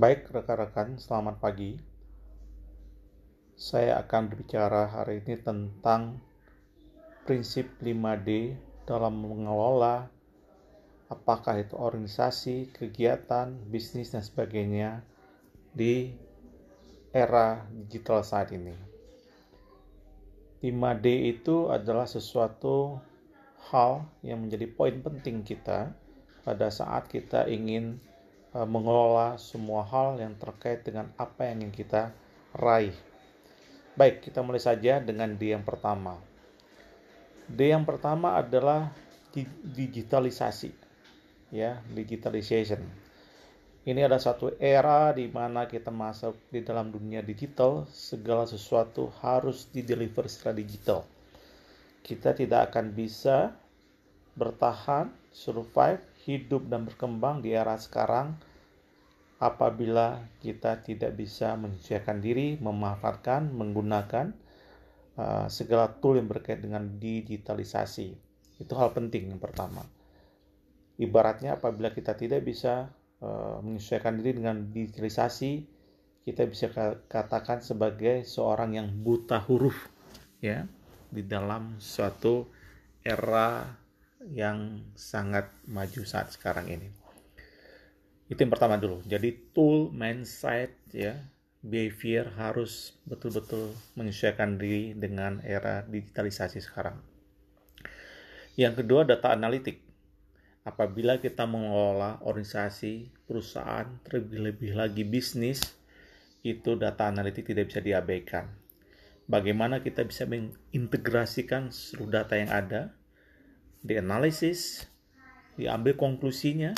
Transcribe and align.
Baik 0.00 0.32
rekan-rekan, 0.32 0.96
selamat 0.96 1.44
pagi. 1.44 1.76
Saya 3.52 4.00
akan 4.00 4.32
berbicara 4.32 4.88
hari 4.88 5.20
ini 5.20 5.36
tentang 5.36 6.16
prinsip 7.28 7.68
5D 7.84 8.56
dalam 8.88 9.20
mengelola 9.20 10.08
apakah 11.12 11.60
itu 11.60 11.76
organisasi, 11.76 12.72
kegiatan, 12.72 13.52
bisnis 13.68 14.16
dan 14.16 14.24
sebagainya 14.24 15.04
di 15.76 16.16
era 17.12 17.68
digital 17.68 18.24
saat 18.24 18.56
ini. 18.56 18.72
5D 20.64 21.04
itu 21.28 21.68
adalah 21.68 22.08
sesuatu 22.08 22.96
hal 23.68 24.08
yang 24.24 24.48
menjadi 24.48 24.64
poin 24.64 24.96
penting 25.04 25.44
kita 25.44 25.92
pada 26.40 26.72
saat 26.72 27.04
kita 27.12 27.44
ingin 27.52 28.00
mengelola 28.54 29.38
semua 29.38 29.86
hal 29.86 30.18
yang 30.18 30.34
terkait 30.34 30.82
dengan 30.82 31.10
apa 31.14 31.46
yang 31.46 31.64
ingin 31.64 31.74
kita 31.74 32.10
raih. 32.54 32.94
Baik, 33.94 34.26
kita 34.26 34.42
mulai 34.42 34.58
saja 34.58 34.98
dengan 34.98 35.34
D 35.34 35.54
yang 35.54 35.62
pertama. 35.62 36.18
D 37.46 37.70
yang 37.70 37.86
pertama 37.86 38.38
adalah 38.38 38.90
digitalisasi. 39.62 40.74
Ya, 41.50 41.82
digitalization. 41.90 42.82
Ini 43.82 44.06
adalah 44.06 44.22
satu 44.22 44.54
era 44.60 45.10
di 45.10 45.26
mana 45.26 45.66
kita 45.66 45.90
masuk 45.90 46.38
di 46.52 46.62
dalam 46.62 46.94
dunia 46.94 47.24
digital, 47.26 47.88
segala 47.90 48.46
sesuatu 48.46 49.10
harus 49.22 49.66
dideliver 49.72 50.30
secara 50.30 50.54
digital 50.54 51.02
kita 52.10 52.34
tidak 52.34 52.72
akan 52.72 52.96
bisa 52.96 53.54
bertahan, 54.34 55.12
survive, 55.30 56.02
hidup 56.26 56.66
dan 56.66 56.84
berkembang 56.84 57.40
di 57.40 57.54
era 57.54 57.78
sekarang 57.78 58.36
apabila 59.40 60.20
kita 60.44 60.84
tidak 60.84 61.16
bisa 61.16 61.56
menyesuaikan 61.56 62.20
diri, 62.20 62.60
memanfaatkan, 62.60 63.48
menggunakan 63.48 64.36
uh, 65.16 65.48
segala 65.48 65.88
tool 65.96 66.20
yang 66.20 66.28
berkait 66.28 66.60
dengan 66.60 67.00
digitalisasi. 67.00 68.12
Itu 68.60 68.76
hal 68.76 68.92
penting 68.92 69.32
yang 69.32 69.40
pertama. 69.40 69.80
Ibaratnya 71.00 71.56
apabila 71.56 71.96
kita 71.96 72.12
tidak 72.12 72.44
bisa 72.44 72.92
uh, 73.24 73.64
menyesuaikan 73.64 74.20
diri 74.20 74.44
dengan 74.44 74.68
digitalisasi, 74.68 75.64
kita 76.20 76.44
bisa 76.44 76.68
katakan 77.08 77.64
sebagai 77.64 78.28
seorang 78.28 78.76
yang 78.76 78.92
buta 78.92 79.40
huruf, 79.48 79.88
ya 80.44 80.68
di 81.08 81.24
dalam 81.24 81.80
suatu 81.80 82.44
era 83.00 83.79
yang 84.28 84.84
sangat 84.92 85.48
maju 85.64 86.02
saat 86.04 86.32
sekarang 86.32 86.68
ini. 86.68 86.88
Itu 88.28 88.38
yang 88.44 88.52
pertama 88.52 88.76
dulu. 88.76 89.00
Jadi 89.08 89.52
tool, 89.56 89.90
mindset, 89.90 90.76
ya, 90.92 91.18
behavior 91.64 92.28
harus 92.36 92.94
betul-betul 93.08 93.74
menyesuaikan 93.96 94.60
diri 94.60 94.92
dengan 94.94 95.40
era 95.42 95.82
digitalisasi 95.82 96.60
sekarang. 96.60 97.00
Yang 98.54 98.84
kedua, 98.84 99.08
data 99.08 99.32
analitik. 99.32 99.80
Apabila 100.62 101.16
kita 101.16 101.48
mengelola 101.48 102.20
organisasi, 102.20 103.08
perusahaan, 103.24 103.88
terlebih-lebih 104.04 104.76
lagi 104.76 105.02
bisnis, 105.08 105.64
itu 106.44 106.76
data 106.76 107.08
analitik 107.08 107.48
tidak 107.48 107.72
bisa 107.72 107.80
diabaikan 107.80 108.60
bagaimana 109.30 109.78
kita 109.78 110.02
bisa 110.02 110.26
mengintegrasikan 110.26 111.70
seluruh 111.70 112.10
data 112.18 112.34
yang 112.34 112.50
ada, 112.50 112.90
dianalisis, 113.80 114.86
diambil 115.56 115.96
konklusinya, 115.96 116.76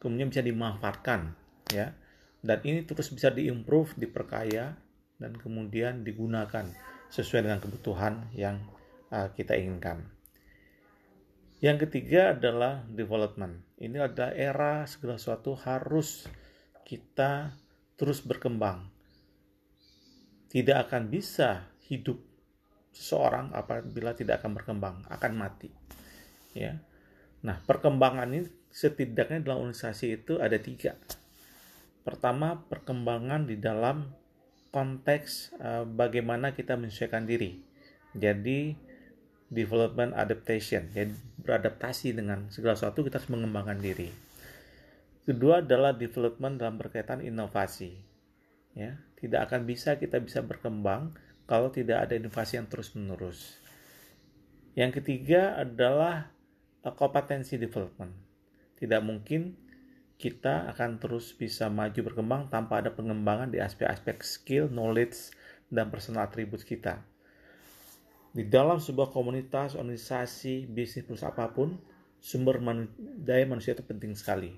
kemudian 0.00 0.28
bisa 0.32 0.44
dimanfaatkan, 0.44 1.34
ya. 1.72 1.96
Dan 2.40 2.58
ini 2.64 2.84
terus 2.88 3.12
bisa 3.12 3.28
diimprove, 3.28 3.96
diperkaya, 4.00 4.76
dan 5.20 5.32
kemudian 5.36 6.00
digunakan 6.04 6.64
sesuai 7.12 7.44
dengan 7.44 7.60
kebutuhan 7.60 8.32
yang 8.32 8.64
uh, 9.12 9.28
kita 9.36 9.56
inginkan. 9.60 10.08
Yang 11.60 11.88
ketiga 11.88 12.32
adalah 12.32 12.88
development. 12.88 13.60
Ini 13.76 14.08
adalah 14.08 14.32
era 14.32 14.88
segala 14.88 15.20
sesuatu 15.20 15.52
harus 15.60 16.24
kita 16.88 17.52
terus 18.00 18.24
berkembang 18.24 18.88
tidak 20.50 20.90
akan 20.90 21.06
bisa 21.06 21.70
hidup 21.86 22.18
seseorang 22.90 23.54
apabila 23.54 24.18
tidak 24.18 24.42
akan 24.42 24.58
berkembang, 24.58 24.96
akan 25.06 25.32
mati. 25.38 25.70
Ya. 26.56 26.82
Nah, 27.40 27.62
perkembangan 27.64 28.28
ini 28.30 28.48
setidaknya 28.70 29.42
dalam 29.42 29.66
organisasi 29.66 30.22
itu 30.22 30.38
ada 30.38 30.56
tiga. 30.60 30.98
Pertama, 32.06 32.64
perkembangan 32.68 33.46
di 33.48 33.56
dalam 33.60 34.10
konteks 34.70 35.56
uh, 35.58 35.84
bagaimana 35.86 36.54
kita 36.54 36.78
menyesuaikan 36.78 37.26
diri. 37.26 37.60
Jadi, 38.14 38.74
development 39.50 40.14
adaptation, 40.14 40.86
jadi 40.94 41.10
beradaptasi 41.42 42.14
dengan 42.14 42.46
segala 42.54 42.78
sesuatu 42.78 43.02
kita 43.02 43.18
harus 43.18 43.34
mengembangkan 43.34 43.82
diri. 43.82 44.06
Kedua 45.26 45.58
adalah 45.58 45.90
development 45.90 46.62
dalam 46.62 46.78
berkaitan 46.78 47.18
inovasi. 47.18 47.98
Ya, 48.78 49.02
tidak 49.18 49.50
akan 49.50 49.66
bisa 49.66 49.98
kita 49.98 50.22
bisa 50.22 50.46
berkembang 50.46 51.18
kalau 51.50 51.74
tidak 51.74 52.06
ada 52.06 52.14
inovasi 52.14 52.62
yang 52.62 52.70
terus-menerus. 52.70 53.58
Yang 54.78 55.02
ketiga 55.02 55.58
adalah 55.58 56.30
kompetensi 56.84 57.60
development. 57.60 58.12
Tidak 58.80 59.00
mungkin 59.04 59.52
kita 60.20 60.68
akan 60.72 61.00
terus 61.00 61.32
bisa 61.32 61.68
maju 61.72 62.00
berkembang 62.00 62.52
tanpa 62.52 62.84
ada 62.84 62.92
pengembangan 62.92 63.48
di 63.48 63.60
aspek-aspek 63.60 64.20
skill, 64.20 64.68
knowledge, 64.68 65.32
dan 65.68 65.88
personal 65.88 66.28
attribute 66.28 66.64
kita. 66.64 67.00
Di 68.30 68.46
dalam 68.46 68.78
sebuah 68.78 69.10
komunitas, 69.10 69.74
organisasi, 69.74 70.68
bisnis, 70.68 71.08
perusahaan 71.08 71.32
apa 71.32 71.50
pun, 71.50 71.76
sumber 72.20 72.60
daya 73.16 73.48
manusia 73.48 73.72
itu 73.72 73.82
penting 73.82 74.12
sekali. 74.12 74.52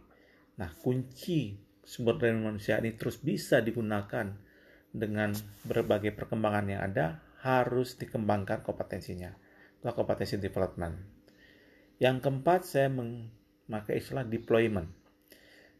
Nah, 0.58 0.70
kunci 0.82 1.56
sumber 1.82 2.18
daya 2.18 2.34
manusia 2.34 2.82
ini 2.82 2.94
terus 2.98 3.22
bisa 3.22 3.62
digunakan 3.62 4.34
dengan 4.92 5.32
berbagai 5.64 6.12
perkembangan 6.12 6.66
yang 6.68 6.82
ada 6.84 7.22
harus 7.42 7.96
dikembangkan 7.96 8.60
kompetensinya. 8.60 9.32
Itulah 9.78 9.94
kompetensi 9.96 10.36
development. 10.36 11.11
Yang 12.02 12.16
keempat 12.26 12.66
saya 12.66 12.90
memakai 12.90 14.02
istilah 14.02 14.26
deployment. 14.26 14.90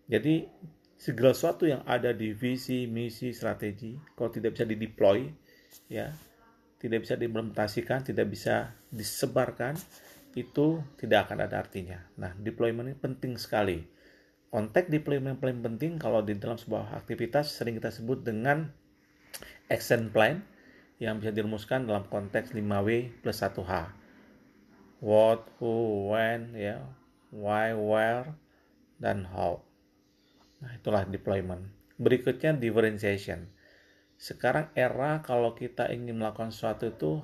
Jadi 0.07 0.47
segala 0.95 1.35
sesuatu 1.35 1.67
yang 1.67 1.83
ada 1.83 2.15
di 2.15 2.31
visi, 2.31 2.87
misi, 2.87 3.35
strategi, 3.35 3.99
kalau 4.15 4.31
tidak 4.31 4.55
bisa 4.55 4.63
dideploy, 4.63 5.27
ya, 5.91 6.15
tidak 6.79 7.03
bisa 7.03 7.19
diimplementasikan, 7.19 8.07
tidak 8.07 8.31
bisa 8.31 8.71
disebarkan, 8.95 9.75
itu 10.39 10.79
tidak 10.95 11.27
akan 11.27 11.43
ada 11.43 11.59
artinya. 11.59 11.99
Nah, 12.15 12.31
deployment 12.39 12.95
ini 12.95 12.97
penting 12.97 13.35
sekali. 13.35 13.83
Konteks 14.53 14.95
deployment 14.95 15.43
paling 15.43 15.59
penting 15.59 15.99
kalau 15.99 16.23
di 16.23 16.39
dalam 16.39 16.55
sebuah 16.55 16.95
aktivitas 17.03 17.51
sering 17.51 17.83
kita 17.83 17.91
sebut 17.91 18.23
dengan 18.23 18.69
action 19.73 20.13
plan 20.13 20.45
yang 21.01 21.19
bisa 21.19 21.35
dirumuskan 21.35 21.89
dalam 21.89 22.07
konteks 22.07 22.55
5W 22.55 23.11
plus 23.25 23.43
1H. 23.43 24.02
What, 25.03 25.51
who, 25.59 26.07
when, 26.15 26.55
ya, 26.55 26.79
why, 27.35 27.75
where, 27.75 28.39
dan 29.03 29.27
how. 29.27 29.67
Nah, 30.63 30.79
itulah 30.79 31.03
deployment. 31.03 31.75
Berikutnya 31.99 32.55
differentiation. 32.55 33.51
Sekarang 34.15 34.71
era 34.79 35.19
kalau 35.27 35.59
kita 35.59 35.91
ingin 35.91 36.23
melakukan 36.23 36.55
sesuatu 36.55 36.87
itu 36.87 37.19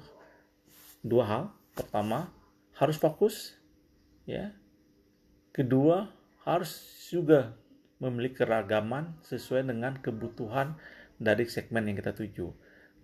dua 1.07 1.25
hal. 1.31 1.45
Pertama, 1.79 2.35
harus 2.75 2.99
fokus, 2.99 3.55
ya. 4.27 4.51
Kedua, 5.55 6.11
harus 6.43 6.83
juga 7.07 7.55
memiliki 8.03 8.43
keragaman 8.43 9.23
sesuai 9.23 9.71
dengan 9.71 9.95
kebutuhan 10.03 10.75
dari 11.19 11.47
segmen 11.47 11.87
yang 11.87 11.99
kita 11.99 12.11
tuju. 12.15 12.51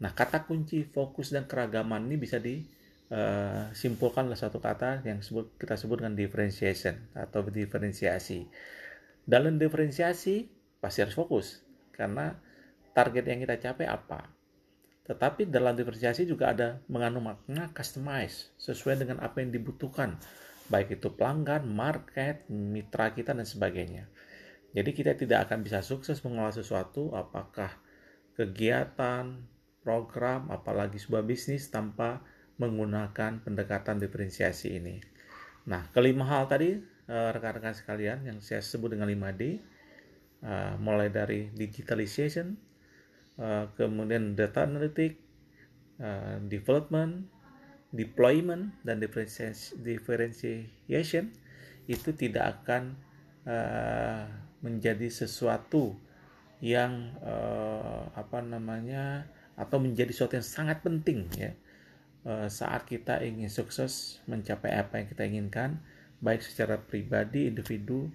Nah, 0.02 0.10
kata 0.10 0.42
kunci 0.46 0.82
fokus 0.90 1.30
dan 1.30 1.46
keragaman 1.46 2.10
ini 2.10 2.18
bisa 2.18 2.42
disimpulkan 2.42 2.82
eh, 3.14 4.18
oleh 4.26 4.38
satu 4.38 4.58
kata 4.58 5.06
yang 5.06 5.22
sebut, 5.22 5.54
kita 5.54 5.78
sebut 5.78 6.02
dengan 6.02 6.18
differentiation 6.18 7.14
atau 7.14 7.46
diferensiasi. 7.46 8.50
Dalam 9.22 9.56
diferensiasi 9.56 10.50
pasti 10.82 10.98
harus 11.00 11.14
fokus 11.14 11.62
karena 11.94 12.34
target 12.92 13.24
yang 13.30 13.38
kita 13.46 13.56
capai 13.70 13.86
apa. 13.86 14.26
Tetapi 15.04 15.46
dalam 15.52 15.76
diferensiasi 15.76 16.24
juga 16.24 16.50
ada 16.50 16.80
mengandung 16.88 17.28
makna 17.28 17.70
customize 17.76 18.50
sesuai 18.56 19.04
dengan 19.04 19.20
apa 19.20 19.44
yang 19.44 19.52
dibutuhkan, 19.52 20.16
baik 20.72 20.96
itu 20.96 21.12
pelanggan, 21.12 21.68
market, 21.68 22.48
mitra 22.48 23.12
kita 23.12 23.36
dan 23.36 23.44
sebagainya. 23.44 24.08
Jadi 24.74 24.90
kita 24.90 25.12
tidak 25.14 25.48
akan 25.48 25.62
bisa 25.62 25.84
sukses 25.84 26.24
mengolah 26.24 26.50
sesuatu 26.50 27.12
apakah 27.14 27.70
kegiatan, 28.34 29.44
program, 29.84 30.48
apalagi 30.50 30.96
sebuah 30.96 31.22
bisnis 31.22 31.68
tanpa 31.68 32.24
menggunakan 32.58 33.42
pendekatan 33.42 33.98
diferensiasi 33.98 34.78
ini. 34.78 35.02
Nah, 35.66 35.88
kelima 35.90 36.28
hal 36.28 36.46
tadi, 36.46 36.76
eh, 36.80 37.28
rekan-rekan 37.34 37.74
sekalian, 37.74 38.22
yang 38.22 38.38
saya 38.44 38.62
sebut 38.62 38.94
dengan 38.94 39.08
5D, 39.10 39.74
uh, 40.44 40.76
mulai 40.78 41.08
dari 41.08 41.48
digitalization, 41.56 42.54
uh, 43.40 43.72
kemudian 43.74 44.36
data 44.36 44.68
analytic, 44.68 45.18
uh, 45.98 46.38
development, 46.46 47.26
deployment 47.94 48.74
dan 48.82 49.00
differentiation 49.78 51.30
itu 51.86 52.10
tidak 52.16 52.58
akan 52.58 52.98
menjadi 54.64 55.12
sesuatu 55.12 55.92
yang 56.64 57.12
apa 58.16 58.40
namanya 58.40 59.28
atau 59.52 59.78
menjadi 59.78 60.10
sesuatu 60.10 60.40
yang 60.40 60.48
sangat 60.48 60.80
penting 60.80 61.28
ya 61.36 61.52
saat 62.48 62.88
kita 62.88 63.20
ingin 63.20 63.52
sukses 63.52 64.24
mencapai 64.24 64.72
apa 64.72 64.96
yang 64.96 65.06
kita 65.12 65.28
inginkan 65.28 65.76
baik 66.24 66.40
secara 66.40 66.80
pribadi 66.80 67.52
individu 67.52 68.08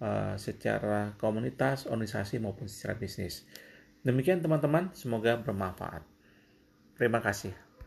uh, 0.00 0.34
secara 0.40 1.12
komunitas 1.20 1.84
organisasi 1.84 2.40
maupun 2.40 2.64
secara 2.64 2.96
bisnis. 2.96 3.44
Demikian 4.02 4.40
teman-teman. 4.40 4.90
Semoga 4.96 5.36
bermanfaat. 5.38 6.02
Terima 6.96 7.20
kasih 7.20 7.71